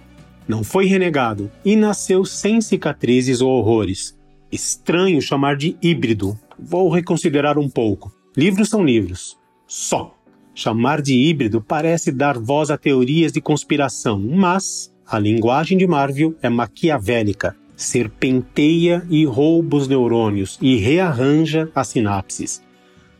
Não 0.48 0.64
foi 0.64 0.86
renegado 0.86 1.50
e 1.66 1.76
nasceu 1.76 2.23
sem 2.23 2.61
cicatrizes 2.61 3.42
ou 3.42 3.50
horrores. 3.50 4.16
Estranho 4.52 5.20
chamar 5.20 5.58
de 5.58 5.76
híbrido. 5.81 6.38
Vou 6.59 6.88
reconsiderar 6.88 7.58
um 7.58 7.67
pouco. 7.67 8.14
Livros 8.38 8.70
são 8.70 8.86
livros. 8.86 9.39
Só. 9.66 10.14
Chamar 10.53 11.02
de 11.02 11.16
híbrido 11.16 11.61
parece 11.61 12.11
dar 12.11 12.38
voz 12.38 12.70
a 12.70 12.78
teorias 12.78 13.31
de 13.31 13.42
conspiração, 13.42 14.20
mas 14.20 14.95
a 15.08 15.20
linguagem 15.20 15.78
de 15.78 15.86
Marvel 15.86 16.36
é 16.42 16.50
maquiavélica, 16.50 17.56
serpenteia 17.75 19.06
e 19.09 19.23
rouba 19.23 19.78
os 19.78 19.88
neurônios 19.88 20.58
e 20.61 20.78
rearranja 20.78 21.70
as 21.75 21.89
sinapses. 21.89 22.64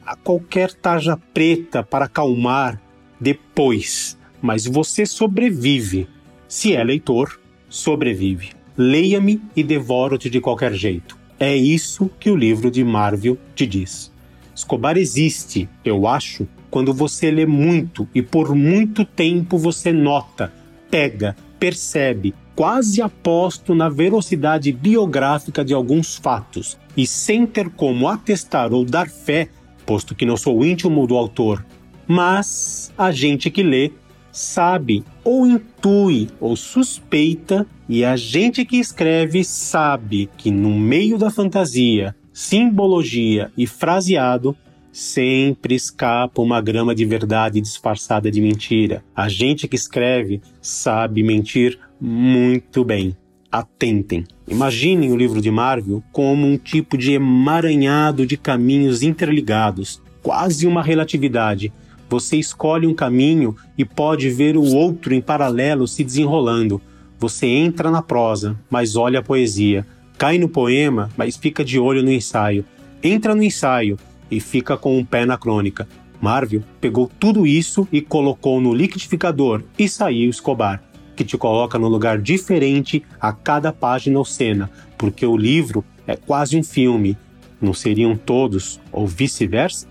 Há 0.04 0.16
qualquer 0.16 0.74
tarja 0.74 1.16
preta 1.34 1.84
para 1.84 2.06
acalmar 2.06 2.82
depois, 3.20 4.18
mas 4.42 4.66
você 4.66 5.06
sobrevive. 5.06 6.08
Se 6.48 6.76
é 6.76 6.84
leitor, 6.84 7.40
sobrevive. 7.70 8.50
Leia-me 8.78 9.42
e 9.56 9.64
devoro-te 9.64 10.30
de 10.30 10.42
qualquer 10.42 10.74
jeito. 10.74 11.18
É 11.40 11.56
isso 11.56 12.10
que 12.20 12.32
o 12.32 12.36
livro 12.36 12.72
de 12.72 12.84
Marvel 12.84 13.38
te 13.54 13.66
diz. 13.68 14.12
Escobar 14.56 14.98
existe, 14.98 15.70
eu 15.84 16.08
acho, 16.08 16.48
quando 16.72 16.94
você 16.94 17.30
lê 17.30 17.46
muito 17.46 18.08
e 18.14 18.22
por 18.22 18.56
muito 18.56 19.06
tempo 19.06 19.58
você 19.58 19.92
nota, 19.92 20.52
pega, 20.90 21.36
percebe, 21.60 22.34
quase 22.56 23.02
aposto 23.02 23.76
na 23.76 23.90
velocidade 23.90 24.72
biográfica 24.72 25.64
de 25.64 25.74
alguns 25.74 26.16
fatos 26.16 26.78
e 26.96 27.06
sem 27.06 27.46
ter 27.46 27.70
como 27.70 28.08
atestar 28.08 28.74
ou 28.74 28.86
dar 28.86 29.10
fé, 29.10 29.50
posto 29.86 30.16
que 30.16 30.26
não 30.26 30.38
sou 30.38 30.64
íntimo 30.64 31.06
do 31.06 31.16
autor. 31.16 31.66
Mas 32.08 32.94
a 32.98 33.12
gente 33.12 33.50
que 33.50 33.64
lê 33.64 33.92
sabe 34.32 35.04
ou 35.24 35.48
intui 35.48 36.30
ou 36.40 36.56
suspeita, 36.56 37.66
e 37.88 38.04
a 38.04 38.18
gente 38.18 38.66
que 38.66 38.78
escreve 38.78 39.44
sabe 39.44 40.30
que 40.38 40.52
no 40.52 40.72
meio 40.72 41.18
da 41.18 41.30
fantasia, 41.30 42.16
simbologia 42.34 43.52
e 43.58 43.66
fraseado 43.66 44.58
sempre 44.96 45.76
escapa 45.76 46.42
uma 46.42 46.62
grama 46.62 46.96
de 46.96 47.04
verdade 47.04 47.60
disfarçada 47.60 48.32
de 48.32 48.40
mentira. 48.40 49.04
A 49.14 49.28
gente 49.28 49.68
que 49.68 49.76
escreve 49.76 50.42
sabe 50.62 51.22
mentir 51.22 51.78
muito 52.00 52.82
bem. 52.86 53.14
Atentem. 53.52 54.24
Imaginem 54.48 55.12
o 55.12 55.18
livro 55.18 55.42
de 55.42 55.52
Marvel 55.52 56.02
como 56.14 56.48
um 56.48 56.58
tipo 56.58 56.98
de 56.98 57.12
emaranhado 57.12 58.26
de 58.26 58.38
caminhos 58.38 59.04
interligados, 59.04 60.02
quase 60.24 60.66
uma 60.66 60.82
relatividade. 60.82 61.74
Você 62.10 62.38
escolhe 62.38 62.88
um 62.88 62.94
caminho 62.94 63.54
e 63.78 63.84
pode 63.84 64.30
ver 64.30 64.56
o 64.56 64.64
outro 64.64 65.14
em 65.14 65.20
paralelo 65.20 65.90
se 65.90 66.06
desenrolando. 66.06 66.82
Você 67.20 67.48
entra 67.48 67.92
na 67.92 68.02
prosa, 68.02 68.58
mas 68.70 68.96
olha 68.96 69.20
a 69.20 69.24
poesia. 69.24 69.86
Cai 70.18 70.38
no 70.38 70.48
poema, 70.48 71.10
mas 71.18 71.36
fica 71.36 71.66
de 71.66 71.78
olho 71.78 72.02
no 72.02 72.12
ensaio. 72.12 72.64
Entra 73.04 73.36
no 73.36 73.44
ensaio, 73.44 74.00
e 74.30 74.40
fica 74.40 74.78
com 74.78 74.98
um 74.98 75.06
pé 75.06 75.26
na 75.26 75.38
crônica. 75.38 75.88
Marvel 76.22 76.64
pegou 76.80 77.10
tudo 77.20 77.46
isso 77.46 77.88
e 77.92 78.02
colocou 78.02 78.60
no 78.60 78.74
liquidificador 78.74 79.64
e 79.78 79.88
saiu 79.88 80.30
Escobar, 80.30 80.84
que 81.16 81.24
te 81.24 81.38
coloca 81.38 81.78
no 81.78 81.88
lugar 81.88 82.20
diferente 82.20 83.04
a 83.20 83.32
cada 83.32 83.72
página 83.72 84.18
ou 84.18 84.26
cena, 84.26 84.70
porque 84.98 85.26
o 85.26 85.38
livro 85.38 85.84
é 86.08 86.16
quase 86.16 86.58
um 86.58 86.64
filme. 86.64 87.18
Não 87.62 87.74
seriam 87.74 88.16
todos, 88.16 88.80
ou 88.92 89.08
vice-versa? 89.08 89.88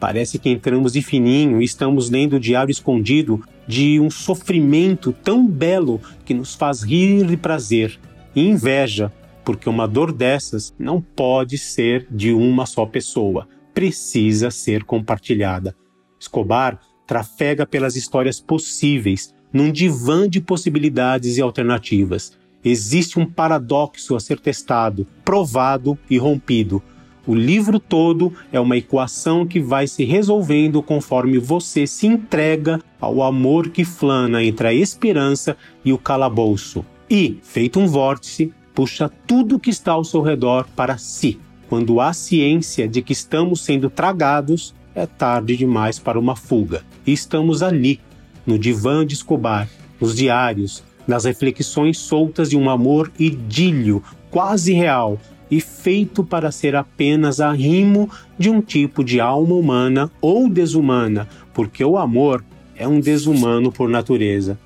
Parece 0.00 0.38
que 0.38 0.50
entramos 0.50 0.94
de 0.94 1.02
fininho 1.02 1.60
e 1.60 1.64
estamos 1.64 2.10
lendo 2.10 2.36
o 2.36 2.40
diário 2.40 2.72
escondido 2.72 3.42
de 3.66 4.00
um 4.00 4.10
sofrimento 4.10 5.12
tão 5.12 5.46
belo 5.46 6.00
que 6.24 6.34
nos 6.34 6.54
faz 6.54 6.82
rir 6.82 7.24
de 7.24 7.36
prazer 7.36 7.98
e 8.34 8.48
inveja, 8.48 9.12
porque 9.44 9.68
uma 9.68 9.86
dor 9.86 10.12
dessas 10.12 10.74
não 10.78 11.00
pode 11.00 11.58
ser 11.58 12.06
de 12.10 12.32
uma 12.32 12.66
só 12.66 12.84
pessoa 12.84 13.46
precisa 13.74 14.50
ser 14.50 14.84
compartilhada. 14.84 15.74
Escobar 16.18 16.80
trafega 17.06 17.66
pelas 17.66 17.96
histórias 17.96 18.40
possíveis, 18.40 19.34
num 19.52 19.70
divã 19.70 20.28
de 20.28 20.40
possibilidades 20.40 21.36
e 21.36 21.42
alternativas. 21.42 22.38
Existe 22.64 23.18
um 23.18 23.26
paradoxo 23.26 24.14
a 24.14 24.20
ser 24.20 24.38
testado, 24.38 25.06
provado 25.24 25.98
e 26.08 26.16
rompido. 26.16 26.82
O 27.26 27.34
livro 27.34 27.78
todo 27.78 28.32
é 28.50 28.58
uma 28.58 28.76
equação 28.76 29.46
que 29.46 29.60
vai 29.60 29.86
se 29.86 30.04
resolvendo 30.04 30.82
conforme 30.82 31.38
você 31.38 31.86
se 31.86 32.06
entrega 32.06 32.80
ao 33.00 33.22
amor 33.22 33.68
que 33.68 33.84
flana 33.84 34.42
entre 34.42 34.68
a 34.68 34.74
esperança 34.74 35.56
e 35.84 35.92
o 35.92 35.98
calabouço. 35.98 36.84
E, 37.10 37.38
feito 37.42 37.78
um 37.78 37.86
vórtice, 37.86 38.52
puxa 38.74 39.08
tudo 39.26 39.58
que 39.58 39.70
está 39.70 39.92
ao 39.92 40.04
seu 40.04 40.22
redor 40.22 40.66
para 40.74 40.98
si. 40.98 41.38
Quando 41.72 42.02
há 42.02 42.12
ciência 42.12 42.86
de 42.86 43.00
que 43.00 43.14
estamos 43.14 43.62
sendo 43.62 43.88
tragados, 43.88 44.74
é 44.94 45.06
tarde 45.06 45.56
demais 45.56 45.98
para 45.98 46.18
uma 46.18 46.36
fuga. 46.36 46.82
E 47.06 47.14
estamos 47.14 47.62
ali, 47.62 47.98
no 48.46 48.58
divã 48.58 49.06
de 49.06 49.14
Escobar, 49.14 49.66
nos 49.98 50.14
diários, 50.14 50.84
nas 51.08 51.24
reflexões 51.24 51.96
soltas 51.96 52.50
de 52.50 52.58
um 52.58 52.68
amor 52.68 53.10
idílio, 53.18 54.02
quase 54.30 54.74
real, 54.74 55.18
e 55.50 55.62
feito 55.62 56.22
para 56.22 56.52
ser 56.52 56.76
apenas 56.76 57.40
arrimo 57.40 58.10
de 58.38 58.50
um 58.50 58.60
tipo 58.60 59.02
de 59.02 59.18
alma 59.18 59.54
humana 59.54 60.10
ou 60.20 60.50
desumana, 60.50 61.26
porque 61.54 61.82
o 61.82 61.96
amor 61.96 62.44
é 62.76 62.86
um 62.86 63.00
desumano 63.00 63.72
por 63.72 63.88
natureza. 63.88 64.58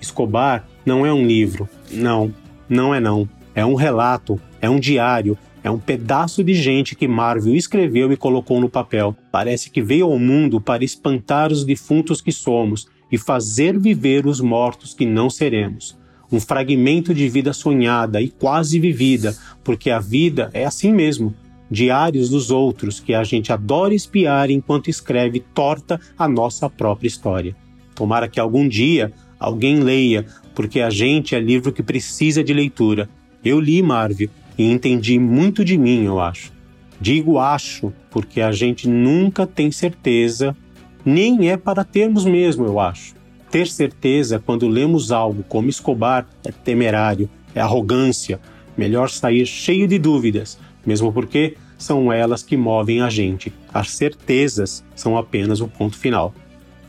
Escobar 0.00 0.64
não 0.86 1.04
é 1.04 1.12
um 1.12 1.26
livro, 1.26 1.68
não, 1.90 2.32
não 2.68 2.94
é 2.94 3.00
não. 3.00 3.28
É 3.52 3.66
um 3.66 3.74
relato, 3.74 4.40
é 4.60 4.70
um 4.70 4.78
diário, 4.78 5.36
é 5.64 5.70
um 5.70 5.78
pedaço 5.78 6.42
de 6.42 6.54
gente 6.54 6.96
que 6.96 7.06
Marvel 7.06 7.54
escreveu 7.54 8.12
e 8.12 8.16
colocou 8.16 8.60
no 8.60 8.68
papel. 8.68 9.16
Parece 9.30 9.70
que 9.70 9.80
veio 9.80 10.06
ao 10.06 10.18
mundo 10.18 10.60
para 10.60 10.84
espantar 10.84 11.52
os 11.52 11.64
defuntos 11.64 12.20
que 12.20 12.32
somos 12.32 12.88
e 13.10 13.16
fazer 13.16 13.78
viver 13.78 14.26
os 14.26 14.40
mortos 14.40 14.92
que 14.92 15.06
não 15.06 15.30
seremos. 15.30 15.96
Um 16.32 16.40
fragmento 16.40 17.14
de 17.14 17.28
vida 17.28 17.52
sonhada 17.52 18.20
e 18.20 18.28
quase 18.28 18.80
vivida, 18.80 19.36
porque 19.62 19.90
a 19.90 20.00
vida 20.00 20.50
é 20.52 20.64
assim 20.64 20.92
mesmo. 20.92 21.34
Diários 21.70 22.30
dos 22.30 22.50
outros 22.50 22.98
que 22.98 23.14
a 23.14 23.22
gente 23.22 23.52
adora 23.52 23.94
espiar 23.94 24.50
enquanto 24.50 24.90
escreve 24.90 25.40
torta 25.54 26.00
a 26.18 26.26
nossa 26.26 26.68
própria 26.68 27.06
história. 27.06 27.54
Tomara 27.94 28.28
que 28.28 28.40
algum 28.40 28.66
dia 28.66 29.12
alguém 29.38 29.80
leia, 29.80 30.26
porque 30.54 30.80
a 30.80 30.90
gente 30.90 31.34
é 31.34 31.40
livro 31.40 31.72
que 31.72 31.82
precisa 31.82 32.42
de 32.42 32.52
leitura. 32.52 33.08
Eu 33.44 33.60
li 33.60 33.82
Marvel 33.82 34.28
e 34.62 34.70
entendi 34.70 35.18
muito 35.18 35.64
de 35.64 35.76
mim, 35.76 36.04
eu 36.04 36.20
acho. 36.20 36.52
Digo 37.00 37.36
acho, 37.36 37.92
porque 38.12 38.40
a 38.40 38.52
gente 38.52 38.88
nunca 38.88 39.44
tem 39.44 39.72
certeza, 39.72 40.56
nem 41.04 41.50
é 41.50 41.56
para 41.56 41.82
termos 41.82 42.24
mesmo, 42.24 42.64
eu 42.64 42.78
acho. 42.78 43.16
Ter 43.50 43.66
certeza 43.66 44.38
quando 44.38 44.68
lemos 44.68 45.10
algo 45.10 45.42
como 45.48 45.68
Escobar 45.68 46.28
é 46.44 46.52
temerário, 46.52 47.28
é 47.52 47.60
arrogância. 47.60 48.38
Melhor 48.76 49.10
sair 49.10 49.44
cheio 49.46 49.88
de 49.88 49.98
dúvidas, 49.98 50.60
mesmo 50.86 51.12
porque 51.12 51.56
são 51.76 52.12
elas 52.12 52.44
que 52.44 52.56
movem 52.56 53.02
a 53.02 53.10
gente. 53.10 53.52
As 53.74 53.90
certezas 53.90 54.84
são 54.94 55.18
apenas 55.18 55.60
o 55.60 55.66
ponto 55.66 55.98
final. 55.98 56.32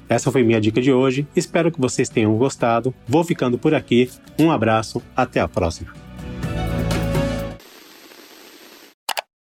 Essa 0.08 0.32
foi 0.32 0.44
minha 0.44 0.62
dica 0.62 0.80
de 0.80 0.94
hoje. 0.94 1.28
Espero 1.36 1.72
que 1.72 1.82
vocês 1.82 2.08
tenham 2.08 2.38
gostado. 2.38 2.94
Vou 3.08 3.24
ficando 3.24 3.58
por 3.58 3.74
aqui. 3.74 4.12
Um 4.38 4.52
abraço, 4.52 5.02
até 5.16 5.40
a 5.40 5.48
próxima. 5.48 6.03